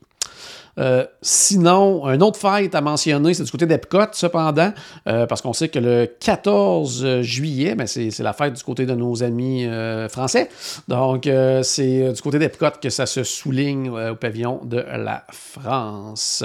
Euh, 0.80 1.06
sinon, 1.22 2.08
un 2.08 2.20
autre 2.22 2.40
fête 2.40 2.74
à 2.74 2.82
mentionner, 2.82 3.36
c'est 3.36 3.44
du 3.44 3.52
côté 3.52 3.68
d'Epcot, 3.68 4.08
cependant, 4.14 4.74
parce 5.06 5.40
qu'on 5.44 5.54
sait 5.54 5.70
que 5.70 5.78
le 5.78 6.08
14 6.20 7.22
juillet, 7.22 7.76
ben 7.76 7.86
c'est 7.86 8.18
la 8.20 8.34
fête 8.34 8.54
du 8.54 8.64
côté 8.64 8.88
de 8.88 8.96
nos 8.96 9.22
amis 9.22 9.68
français. 10.10 10.50
Donc, 10.88 11.30
c'est 11.62 12.12
du 12.12 12.22
côté 12.24 12.40
d'Epcot 12.40 12.72
que 12.82 12.90
ça 12.90 13.06
se 13.06 13.24
souligne 13.24 13.92
au 13.92 14.16
pavillon 14.16 14.62
de 14.64 14.78
la 14.78 15.26
France. 15.32 16.44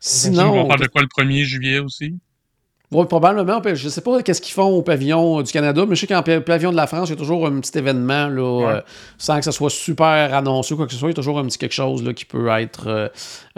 Sinon. 0.00 0.62
On 0.62 0.66
parle 0.66 0.80
de 0.80 0.86
quoi 0.86 1.02
le 1.02 1.08
1er 1.08 1.44
juillet 1.44 1.78
aussi? 1.78 2.14
Oui, 2.90 3.04
probablement. 3.04 3.60
Je 3.62 3.84
ne 3.84 3.90
sais 3.90 4.00
pas 4.00 4.22
qu'est-ce 4.22 4.40
qu'ils 4.40 4.54
font 4.54 4.68
au 4.68 4.80
pavillon 4.80 5.42
du 5.42 5.52
Canada, 5.52 5.84
mais 5.86 5.94
je 5.94 6.00
sais 6.00 6.06
qu'en 6.06 6.22
pavillon 6.22 6.70
de 6.70 6.76
la 6.76 6.86
France, 6.86 7.10
il 7.10 7.12
y 7.12 7.14
a 7.14 7.18
toujours 7.18 7.46
un 7.46 7.60
petit 7.60 7.76
événement, 7.76 8.28
là, 8.28 8.40
euh, 8.40 8.80
sans 9.18 9.36
que 9.36 9.44
ça 9.44 9.52
soit 9.52 9.68
super 9.68 10.32
annoncé 10.34 10.72
ou 10.72 10.78
quoi 10.78 10.86
que 10.86 10.92
ce 10.92 10.98
soit. 10.98 11.08
Il 11.08 11.12
y 11.12 11.14
a 11.14 11.16
toujours 11.16 11.38
un 11.38 11.44
petit 11.44 11.58
quelque 11.58 11.74
chose 11.74 12.02
là, 12.02 12.14
qui 12.14 12.24
peut 12.24 12.48
être 12.48 12.84
euh, 12.86 13.08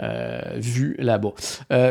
euh, 0.03 0.41
vu 0.55 0.97
là-bas. 0.99 1.31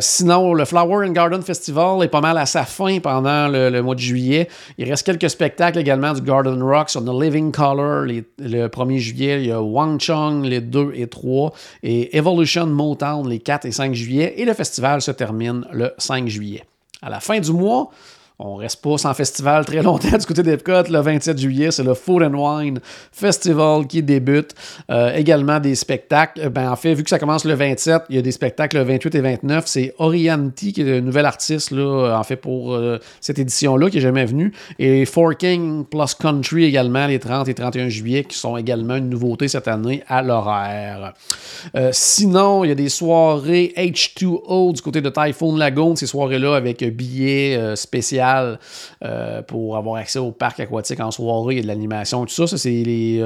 sinon, 0.00 0.52
le 0.52 0.66
Flower 0.66 1.08
and 1.08 1.12
Garden 1.12 1.40
Festival 1.40 2.04
est 2.04 2.08
pas 2.08 2.20
mal 2.20 2.36
à 2.36 2.44
sa 2.44 2.64
fin 2.64 2.98
pendant 3.00 3.48
le, 3.48 3.80
mois 3.80 3.94
de 3.94 4.00
juillet. 4.00 4.46
Il 4.76 4.90
reste 4.90 5.06
quelques 5.06 5.30
spectacles 5.30 5.78
également 5.78 6.12
du 6.12 6.20
Garden 6.20 6.62
Rocks 6.62 6.94
on 6.94 7.00
the 7.00 7.22
Living 7.22 7.52
Color 7.52 8.02
le 8.38 8.66
1er 8.66 8.98
juillet. 8.98 9.40
Il 9.40 9.46
y 9.46 9.52
a 9.52 9.62
Wang 9.62 9.98
Chong 9.98 10.44
les 10.44 10.60
2 10.60 10.92
et 10.94 11.06
3 11.06 11.54
et 11.84 12.14
Evolution 12.18 12.66
Motown 12.66 13.26
les 13.26 13.38
4 13.38 13.64
et 13.64 13.72
5 13.72 13.94
juillet. 13.94 14.34
Et 14.36 14.44
le 14.44 14.52
festival 14.52 15.00
se 15.00 15.10
termine 15.10 15.64
le 15.72 15.94
5 15.96 16.28
juillet. 16.28 16.64
À 17.02 17.10
la 17.10 17.20
fin 17.20 17.40
du 17.40 17.52
mois, 17.52 17.90
on 18.42 18.56
reste 18.56 18.80
pas 18.80 18.96
sans 18.96 19.12
festival 19.12 19.64
très 19.64 19.82
longtemps 19.82 20.16
du 20.16 20.26
côté 20.26 20.42
d'Epcot. 20.42 20.90
Le 20.90 21.00
27 21.00 21.38
juillet, 21.38 21.70
c'est 21.70 21.82
le 21.82 21.94
Food 21.94 22.22
and 22.22 22.34
Wine 22.34 22.80
Festival 23.12 23.86
qui 23.86 24.02
débute. 24.02 24.54
Euh, 24.90 25.14
également 25.14 25.60
des 25.60 25.74
spectacles. 25.74 26.48
Ben, 26.48 26.70
en 26.70 26.76
fait, 26.76 26.94
vu 26.94 27.04
que 27.04 27.10
ça 27.10 27.18
commence 27.18 27.44
le 27.44 27.54
27, 27.54 28.04
il 28.08 28.16
y 28.16 28.18
a 28.18 28.22
des 28.22 28.32
spectacles 28.32 28.78
le 28.78 28.84
28 28.84 29.14
et 29.14 29.20
29. 29.20 29.66
C'est 29.66 29.94
Orianti 29.98 30.72
qui 30.72 30.80
est 30.80 30.84
le 30.84 31.00
nouvel 31.00 31.26
artiste, 31.26 31.70
là, 31.70 32.16
en 32.18 32.22
fait, 32.22 32.36
pour 32.36 32.74
euh, 32.74 32.98
cette 33.20 33.38
édition-là, 33.38 33.90
qui 33.90 33.98
est 33.98 34.02
jamais 34.02 34.24
venu. 34.24 34.52
Et 34.78 35.04
Forking 35.04 35.84
Plus 35.84 36.14
Country 36.14 36.64
également, 36.64 37.06
les 37.06 37.18
30 37.18 37.48
et 37.48 37.54
31 37.54 37.88
juillet, 37.88 38.24
qui 38.24 38.38
sont 38.38 38.56
également 38.56 38.96
une 38.96 39.10
nouveauté 39.10 39.48
cette 39.48 39.68
année 39.68 40.02
à 40.08 40.22
l'horaire. 40.22 41.12
Euh, 41.76 41.90
sinon, 41.92 42.64
il 42.64 42.68
y 42.68 42.72
a 42.72 42.76
des 42.76 42.88
soirées 42.88 43.74
H2O 43.76 44.72
du 44.74 44.80
côté 44.80 45.02
de 45.02 45.10
Typhoon 45.10 45.56
Lagoon, 45.56 45.94
ces 45.94 46.06
soirées-là 46.06 46.54
avec 46.54 46.82
billets 46.82 47.76
spéciaux 47.76 48.29
euh, 49.04 49.42
pour 49.42 49.76
avoir 49.76 49.96
accès 49.96 50.18
au 50.18 50.32
parc 50.32 50.60
aquatique 50.60 51.00
en 51.00 51.10
soirée 51.10 51.58
et 51.58 51.62
de 51.62 51.66
l'animation, 51.66 52.24
tout 52.24 52.34
ça. 52.34 52.46
Ça, 52.46 52.58
c'est 52.58 52.70
les 52.70 53.20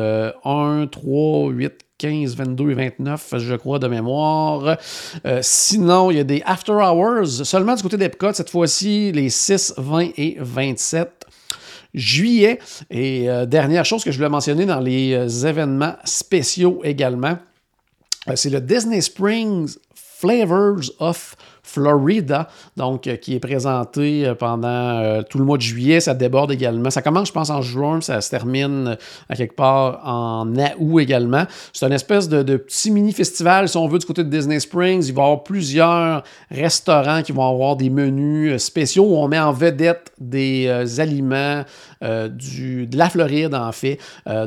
1, 0.44 0.87
3, 0.87 1.50
8, 1.50 1.84
15, 1.99 2.37
22 2.37 2.70
et 2.70 2.75
29, 2.75 3.34
je 3.38 3.54
crois, 3.54 3.78
de 3.78 3.87
mémoire. 3.87 4.76
Euh, 5.26 5.38
sinon, 5.42 6.11
il 6.11 6.16
y 6.16 6.20
a 6.20 6.25
des 6.25 6.42
after 6.44 6.73
hours, 6.73 7.44
seulement 7.44 7.75
du 7.75 7.82
côté 7.82 7.96
d'Epcot, 7.96 8.32
cette 8.32 8.50
fois-ci, 8.50 9.12
les 9.12 9.30
6, 9.30 9.75
20 9.76 10.11
et 10.16 10.37
27 10.40 11.26
juillet. 11.94 12.58
Et 12.90 13.30
euh, 13.30 13.46
dernière 13.46 13.84
chose 13.84 14.02
que 14.02 14.11
je 14.11 14.16
voulais 14.16 14.28
mentionner 14.28 14.66
dans 14.66 14.80
les 14.80 15.46
événements 15.46 15.94
spéciaux 16.04 16.80
également, 16.82 17.38
c'est 18.34 18.50
le 18.50 18.61
Disney 18.61 19.00
Springs 19.00 19.76
Flavors 19.94 20.90
of 20.99 21.37
Florida, 21.64 22.49
donc 22.76 23.06
euh, 23.06 23.16
qui 23.16 23.35
est 23.35 23.40
présenté 23.40 24.26
euh, 24.26 24.35
pendant 24.35 24.68
euh, 24.68 25.23
tout 25.23 25.38
le 25.38 25.44
mois 25.44 25.56
de 25.56 25.62
juillet. 25.62 25.99
Ça 25.99 26.12
déborde 26.12 26.52
également. 26.52 26.90
Ça 26.90 27.00
commence, 27.00 27.28
je 27.28 27.33
pense, 27.33 27.49
en 27.49 27.62
juin, 27.62 28.02
ça 28.02 28.21
se 28.21 28.28
termine 28.28 28.99
à 29.30 29.35
quelque 29.35 29.56
part 29.56 30.00
en 30.04 30.47
août 30.78 31.00
également. 31.00 31.44
C'est 31.73 31.87
une 31.87 31.94
espèce 31.94 32.28
de, 32.28 32.56
petit 32.59 32.90
mini-festival, 32.90 33.68
si 33.68 33.76
on 33.78 33.88
veut, 33.88 33.99
du 33.99 34.04
côté 34.04 34.23
de 34.23 34.28
Disney 34.28 34.61
Springs. 34.61 35.06
Il 35.09 35.14
va 35.14 35.23
y 35.23 35.25
avoir 35.25 35.42
plusieurs 35.42 36.23
restaurants 36.50 37.23
qui 37.23 37.33
vont 37.33 37.49
avoir 37.49 37.76
des 37.76 37.88
menus 37.88 38.62
spéciaux 38.62 39.04
où 39.04 39.16
on 39.16 39.26
met 39.26 39.40
en 39.40 39.52
vedette 39.52 40.12
des 40.21 40.68
aliments 41.00 41.64
du, 42.28 42.87
de 42.87 42.99
la 42.99 43.09
Floride, 43.09 43.54
en 43.54 43.73
fait. 43.73 43.99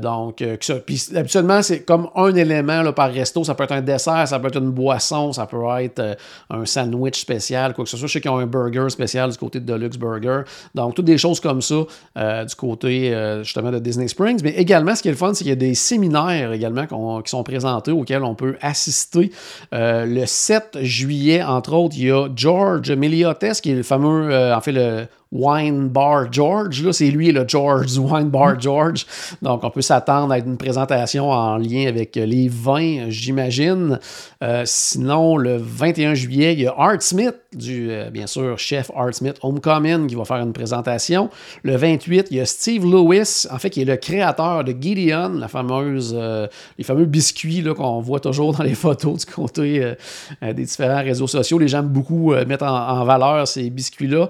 donc, 0.02 0.44
puis 0.86 1.04
habituellement, 1.16 1.64
c'est 1.64 1.82
comme 1.82 2.10
un 2.16 2.34
élément 2.36 2.92
par 2.94 3.12
resto. 3.12 3.44
Ça 3.44 3.56
peut 3.56 3.64
être 3.64 3.74
un 3.74 3.82
dessert, 3.82 4.28
ça 4.28 4.40
peut 4.40 4.48
être 4.48 4.60
une 4.60 4.72
boisson, 4.72 5.34
ça 5.34 5.48
peut 5.48 5.64
être 5.80 6.18
un 6.50 6.66
sandwich 6.66 7.07
spécial, 7.16 7.74
quoi 7.74 7.84
que 7.84 7.90
ce 7.90 7.98
soit. 7.98 8.08
Je 8.08 8.14
sais 8.14 8.22
qu'ils 8.22 8.32
ont 8.32 8.38
un 8.38 8.46
burger 8.46 8.90
spécial 8.90 9.32
du 9.32 9.38
côté 9.38 9.60
de 9.60 9.66
Deluxe 9.66 9.98
Burger. 9.98 10.42
Donc, 10.76 10.96
toutes 10.96 11.06
des 11.06 11.18
choses 11.18 11.40
comme 11.40 11.62
ça 11.62 11.76
euh, 12.18 12.46
du 12.46 12.56
côté 12.56 13.14
euh, 13.14 13.44
justement 13.44 13.72
de 13.72 13.80
Disney 13.80 14.08
Springs. 14.08 14.40
Mais 14.44 14.52
également, 14.52 14.96
ce 14.96 15.02
qui 15.02 15.08
est 15.08 15.12
le 15.12 15.18
fun, 15.18 15.34
c'est 15.34 15.44
qu'il 15.44 15.50
y 15.50 15.52
a 15.52 15.56
des 15.56 15.76
séminaires 15.76 16.52
également 16.52 16.86
qui 17.22 17.30
sont 17.30 17.44
présentés 17.44 17.92
auxquels 17.92 18.24
on 18.24 18.36
peut 18.36 18.58
assister. 18.62 19.32
Euh, 19.74 20.06
le 20.06 20.26
7 20.26 20.80
juillet, 20.82 21.44
entre 21.44 21.74
autres, 21.74 21.96
il 21.98 22.08
y 22.08 22.12
a 22.12 22.28
George 22.36 22.92
Meliotes, 22.92 23.62
qui 23.62 23.72
est 23.72 23.76
le 23.76 23.84
fameux, 23.84 24.54
en 24.54 24.62
fait, 24.62 24.72
le 24.72 25.08
Wine 25.32 25.90
Bar 25.90 26.32
George. 26.32 26.84
Là, 26.84 26.94
c'est 26.94 27.10
lui, 27.10 27.32
le 27.32 27.46
George, 27.48 27.98
Wine 27.98 28.30
Bar 28.30 28.56
mm. 28.56 28.62
George. 28.62 29.06
Donc, 29.42 29.64
on 29.64 29.70
peut 29.70 29.82
s'attendre 29.82 30.34
à 30.34 30.40
une 30.40 30.58
présentation 30.58 31.30
en 31.32 31.58
lien 31.58 31.88
avec 31.88 32.16
les 32.16 32.48
vins, 32.48 33.10
j'imagine. 33.10 34.00
Euh, 34.44 34.64
sinon, 34.66 35.38
le 35.38 35.58
21 35.58 36.14
juillet, 36.14 36.54
il 36.54 36.62
y 36.62 36.68
a 36.68 36.74
Art 36.78 37.02
Smith, 37.02 37.36
du, 37.58 37.92
euh, 37.92 38.10
bien 38.10 38.28
sûr, 38.28 38.58
chef 38.58 38.92
Art 38.96 39.14
Smith 39.14 39.38
Homecoming, 39.42 40.08
qui 40.08 40.16
va 40.16 40.26
faire 40.26 40.38
une 40.38 40.54
présentation. 40.54 41.30
Le 41.64 41.76
28, 41.76 42.28
il 42.32 42.38
y 42.38 42.40
a 42.40 42.46
Steve 42.46 42.86
Lewis, 42.86 43.48
en 43.52 43.58
fait, 43.58 43.70
qui 43.70 43.82
est 43.82 43.86
le 43.86 43.98
créateur 43.98 44.64
de 44.64 44.76
Gideon, 44.80 45.42
euh, 45.42 46.48
les 46.78 46.84
fameux 46.84 47.06
biscuits 47.06 47.64
qu'on 47.76 48.00
voit 48.00 48.20
toujours 48.20 48.54
dans 48.54 48.64
les 48.64 48.76
photos 48.76 49.26
du 49.26 49.34
côté 49.34 49.94
des 50.42 50.54
différents 50.54 51.04
réseaux 51.04 51.28
sociaux. 51.28 51.60
Les 51.60 51.68
gens 51.68 51.84
beaucoup 51.84 52.34
mettre 52.48 52.66
en, 52.66 53.04
valeur 53.04 53.48
ces 53.48 53.70
biscuits-là. 53.70 54.30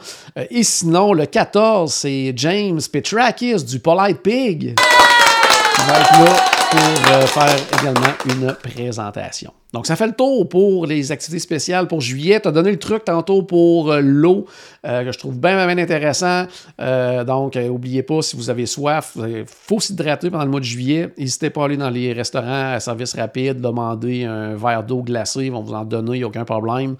et 0.50 0.64
sinon, 0.64 1.14
le 1.14 1.26
14, 1.26 1.92
c'est 1.92 2.34
James 2.36 2.80
Petrakis 2.92 3.64
du 3.64 3.80
Polite 3.80 4.22
Pig 4.22 4.76
qui 5.78 5.82
va 5.88 6.00
être 6.00 6.12
là 6.24 6.58
pour 6.70 7.12
euh, 7.12 7.26
faire 7.28 7.56
également 7.80 8.14
une 8.26 8.54
présentation. 8.54 9.54
Donc, 9.78 9.86
ça 9.86 9.96
fait 9.96 10.08
le 10.08 10.14
tour 10.14 10.50
pour 10.50 10.86
les 10.86 11.12
activités 11.12 11.40
spéciales 11.40 11.88
pour 11.88 12.02
juillet. 12.02 12.40
Tu 12.42 12.48
as 12.48 12.52
donné 12.52 12.72
le 12.72 12.80
truc 12.80 13.06
tantôt 13.06 13.44
pour 13.44 13.92
euh, 13.92 14.02
l'eau, 14.02 14.46
euh, 14.86 15.06
que 15.06 15.12
je 15.12 15.20
trouve 15.20 15.40
bien, 15.40 15.66
bien, 15.66 15.78
intéressant. 15.78 16.46
donc, 17.26 17.56
n'oubliez 17.56 18.04
pas, 18.04 18.22
si 18.22 18.36
vous 18.36 18.50
avez 18.50 18.66
soif, 18.66 19.18
il 19.18 19.46
faut 19.46 19.80
s'hydrater 19.80 20.30
pendant 20.30 20.46
le 20.46 20.52
mois 20.52 20.60
de 20.60 20.66
juillet. 20.66 21.14
N'hésitez 21.18 21.50
pas 21.50 21.62
à 21.62 21.66
aller 21.66 21.78
dans 21.78 21.90
les 21.90 22.12
restaurants 22.12 22.74
à 22.74 22.80
service 22.80 23.16
rapide, 23.16 23.62
demander 23.62 24.26
un 24.26 24.56
verre 24.56 24.84
d'eau 24.84 25.02
glacée. 25.04 25.46
Ils 25.46 25.52
vont 25.52 25.62
vous 25.62 25.74
en 25.74 25.86
donner, 25.86 26.18
il 26.18 26.20
n'y 26.20 26.24
a 26.24 26.28
aucun 26.28 26.46
problème. 26.46 26.96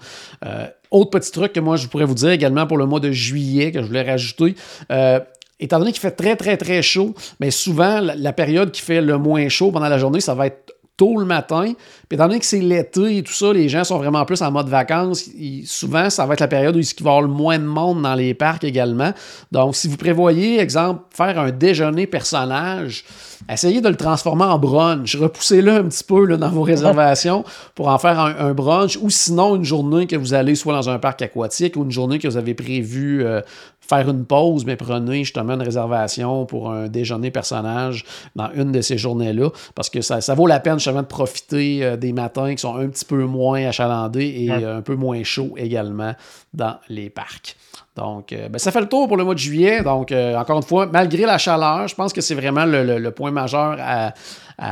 Autre 0.90 1.10
petit 1.10 1.30
truc 1.30 1.52
que 1.52 1.60
moi, 1.60 1.76
je 1.76 1.86
pourrais 1.86 2.06
vous 2.06 2.14
dire 2.14 2.30
également 2.30 2.66
pour 2.66 2.78
le 2.78 2.86
mois 2.86 3.00
de 3.00 3.12
juillet, 3.12 3.72
que 3.72 3.82
je 3.82 3.86
voulais 3.86 4.02
rajouter. 4.02 4.54
Euh, 4.90 5.20
étant 5.60 5.78
donné 5.78 5.92
qu'il 5.92 6.00
fait 6.00 6.12
très, 6.12 6.36
très, 6.36 6.56
très 6.56 6.80
chaud, 6.82 7.14
mais 7.40 7.50
souvent, 7.50 8.00
la, 8.00 8.32
période 8.32 8.70
qui 8.70 8.80
fait 8.80 9.00
le 9.00 9.18
moins 9.18 9.48
chaud 9.48 9.70
pendant 9.70 9.88
la 9.88 9.98
journée, 9.98 10.20
ça 10.20 10.34
va 10.34 10.46
être 10.46 10.67
tôt 10.98 11.16
le 11.16 11.24
matin. 11.24 11.72
Puis 12.08 12.16
étant 12.16 12.26
donné 12.26 12.40
que 12.40 12.44
c'est 12.44 12.60
l'été 12.60 13.18
et 13.18 13.22
tout 13.22 13.32
ça, 13.32 13.52
les 13.54 13.70
gens 13.70 13.84
sont 13.84 13.96
vraiment 13.96 14.26
plus 14.26 14.42
en 14.42 14.50
mode 14.50 14.68
vacances. 14.68 15.30
souvent, 15.64 16.10
ça 16.10 16.26
va 16.26 16.34
être 16.34 16.40
la 16.40 16.48
période 16.48 16.76
où 16.76 16.80
il 16.80 16.84
va 16.84 16.90
y 16.90 17.00
avoir 17.00 17.22
le 17.22 17.28
moins 17.28 17.58
de 17.58 17.64
monde 17.64 18.02
dans 18.02 18.14
les 18.14 18.34
parcs 18.34 18.64
également. 18.64 19.12
Donc, 19.50 19.76
si 19.76 19.88
vous 19.88 19.96
prévoyez, 19.96 20.60
exemple, 20.60 21.02
faire 21.10 21.38
un 21.38 21.52
déjeuner 21.52 22.06
personnage, 22.06 23.04
essayez 23.50 23.80
de 23.80 23.88
le 23.88 23.96
transformer 23.96 24.44
en 24.44 24.58
brunch. 24.58 25.16
Repoussez-le 25.16 25.72
un 25.72 25.84
petit 25.84 26.04
peu 26.04 26.24
là, 26.24 26.36
dans 26.36 26.50
vos 26.50 26.62
réservations 26.62 27.44
pour 27.74 27.88
en 27.88 27.98
faire 27.98 28.18
un, 28.18 28.54
brunch 28.54 28.98
ou 29.00 29.10
sinon 29.10 29.56
une 29.56 29.64
journée 29.64 30.06
que 30.06 30.16
vous 30.16 30.34
allez 30.34 30.54
soit 30.54 30.74
dans 30.74 30.88
un 30.88 30.98
parc 30.98 31.22
aquatique 31.22 31.76
ou 31.76 31.84
une 31.84 31.90
journée 31.90 32.18
que 32.18 32.28
vous 32.28 32.36
avez 32.36 32.54
prévu 32.54 33.24
euh, 33.24 33.40
faire 33.80 34.08
une 34.08 34.24
pause, 34.24 34.64
mais 34.64 34.76
prenez 34.76 35.24
justement 35.24 35.54
une 35.54 35.62
réservation 35.62 36.44
pour 36.46 36.70
un 36.70 36.88
déjeuner 36.88 37.30
personnage 37.30 38.04
dans 38.36 38.50
une 38.54 38.72
de 38.72 38.80
ces 38.80 38.98
journées-là 38.98 39.50
parce 39.74 39.90
que 39.90 40.00
ça, 40.00 40.34
vaut 40.34 40.46
la 40.46 40.60
peine 40.60 40.74
justement 40.78 41.02
de 41.02 41.06
profiter 41.06 41.84
euh, 41.84 41.96
des 41.96 42.12
matins 42.12 42.54
qui 42.54 42.60
sont 42.60 42.76
un 42.76 42.88
petit 42.88 43.04
peu 43.04 43.24
moins 43.24 43.64
achalandés 43.66 44.34
et 44.38 44.50
un 44.50 44.82
peu 44.82 44.94
moins 44.94 45.22
chauds 45.24 45.54
également 45.56 46.14
dans 46.54 46.76
les 46.88 47.10
parcs. 47.10 47.56
Donc, 47.98 48.32
euh, 48.32 48.48
ben, 48.48 48.58
ça 48.58 48.70
fait 48.70 48.80
le 48.80 48.88
tour 48.88 49.08
pour 49.08 49.16
le 49.16 49.24
mois 49.24 49.34
de 49.34 49.40
juillet. 49.40 49.82
Donc, 49.82 50.12
euh, 50.12 50.36
encore 50.36 50.58
une 50.58 50.62
fois, 50.62 50.86
malgré 50.86 51.26
la 51.26 51.36
chaleur, 51.36 51.88
je 51.88 51.94
pense 51.96 52.12
que 52.12 52.20
c'est 52.20 52.36
vraiment 52.36 52.64
le, 52.64 53.10
point 53.10 53.32
majeur 53.32 53.76
à, 53.80 54.12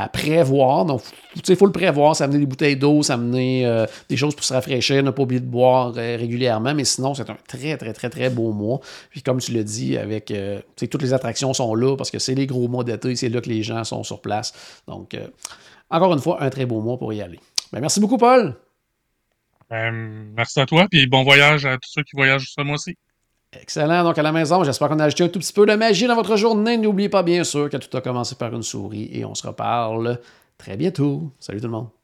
prévoir. 0.09 0.85
Donc, 0.85 1.01
il 1.47 1.55
faut 1.55 1.65
le 1.65 1.71
prévoir, 1.73 2.15
ça 2.15 2.23
amener 2.23 2.39
des 2.39 2.45
bouteilles 2.45 2.77
d'eau, 2.77 3.03
ça 3.03 3.15
amener 3.15 3.65
euh, 3.65 3.85
des 4.09 4.15
choses 4.15 4.33
pour 4.33 4.45
se 4.45 4.53
rafraîchir, 4.53 5.03
ne 5.03 5.11
pas 5.11 5.23
oublier 5.23 5.41
de 5.41 5.45
boire 5.45 5.93
régulièrement. 5.93 6.73
Mais 6.73 6.85
sinon, 6.85 7.13
c'est 7.13 7.29
un 7.29 7.37
très, 7.47 7.77
très, 7.77 7.91
très, 7.91 8.09
très 8.09 8.29
beau 8.29 8.53
mois. 8.53 8.79
Puis, 9.09 9.21
comme 9.21 9.39
tu 9.39 9.51
l'as 9.51 9.63
dit, 9.63 9.97
avec 9.97 10.33
toutes 10.77 11.01
les 11.01 11.13
attractions 11.13 11.53
sont 11.53 11.75
là 11.75 11.97
parce 11.97 12.11
que 12.11 12.19
c'est 12.19 12.35
les 12.35 12.47
gros 12.47 12.69
mois 12.69 12.85
d'été, 12.85 13.15
c'est 13.15 13.29
là 13.29 13.41
que 13.41 13.49
les 13.49 13.63
gens 13.63 13.83
sont 13.83 14.03
sur 14.03 14.21
place. 14.21 14.53
Donc, 14.87 15.17
encore 15.89 16.13
une 16.13 16.19
fois, 16.19 16.41
un 16.41 16.49
très 16.49 16.65
beau 16.65 16.79
mois 16.81 16.97
pour 16.97 17.11
y 17.11 17.21
aller. 17.21 17.39
Ben, 17.73 17.81
merci 17.81 17.99
beaucoup, 17.99 18.17
Paul. 18.17 18.55
Ben, 19.69 19.91
merci 20.35 20.59
à 20.61 20.65
toi, 20.65 20.87
puis 20.89 21.07
bon 21.07 21.23
voyage 21.23 21.65
à 21.65 21.77
tous 21.77 21.89
ceux 21.89 22.03
qui 22.03 22.15
voyagent 22.15 22.53
ce 22.55 22.61
mois-ci. 22.61 22.95
Excellent. 23.53 24.03
Donc, 24.03 24.17
à 24.17 24.21
la 24.21 24.31
maison, 24.31 24.63
j'espère 24.63 24.89
qu'on 24.89 24.99
a 24.99 25.05
ajouté 25.05 25.23
un 25.23 25.29
tout 25.29 25.39
petit 25.39 25.53
peu 25.53 25.65
de 25.65 25.73
magie 25.73 26.05
dans 26.07 26.15
votre 26.15 26.35
journée. 26.35 26.77
N'oubliez 26.77 27.09
pas, 27.09 27.23
bien 27.23 27.43
sûr, 27.43 27.69
que 27.69 27.77
tout 27.77 27.95
a 27.95 28.01
commencé 28.01 28.35
par 28.35 28.53
une 28.53 28.63
souris 28.63 29.09
et 29.11 29.25
on 29.25 29.35
se 29.35 29.47
reparle 29.47 30.19
très 30.57 30.75
bientôt. 30.75 31.31
Salut 31.39 31.59
tout 31.59 31.67
le 31.67 31.71
monde. 31.71 31.96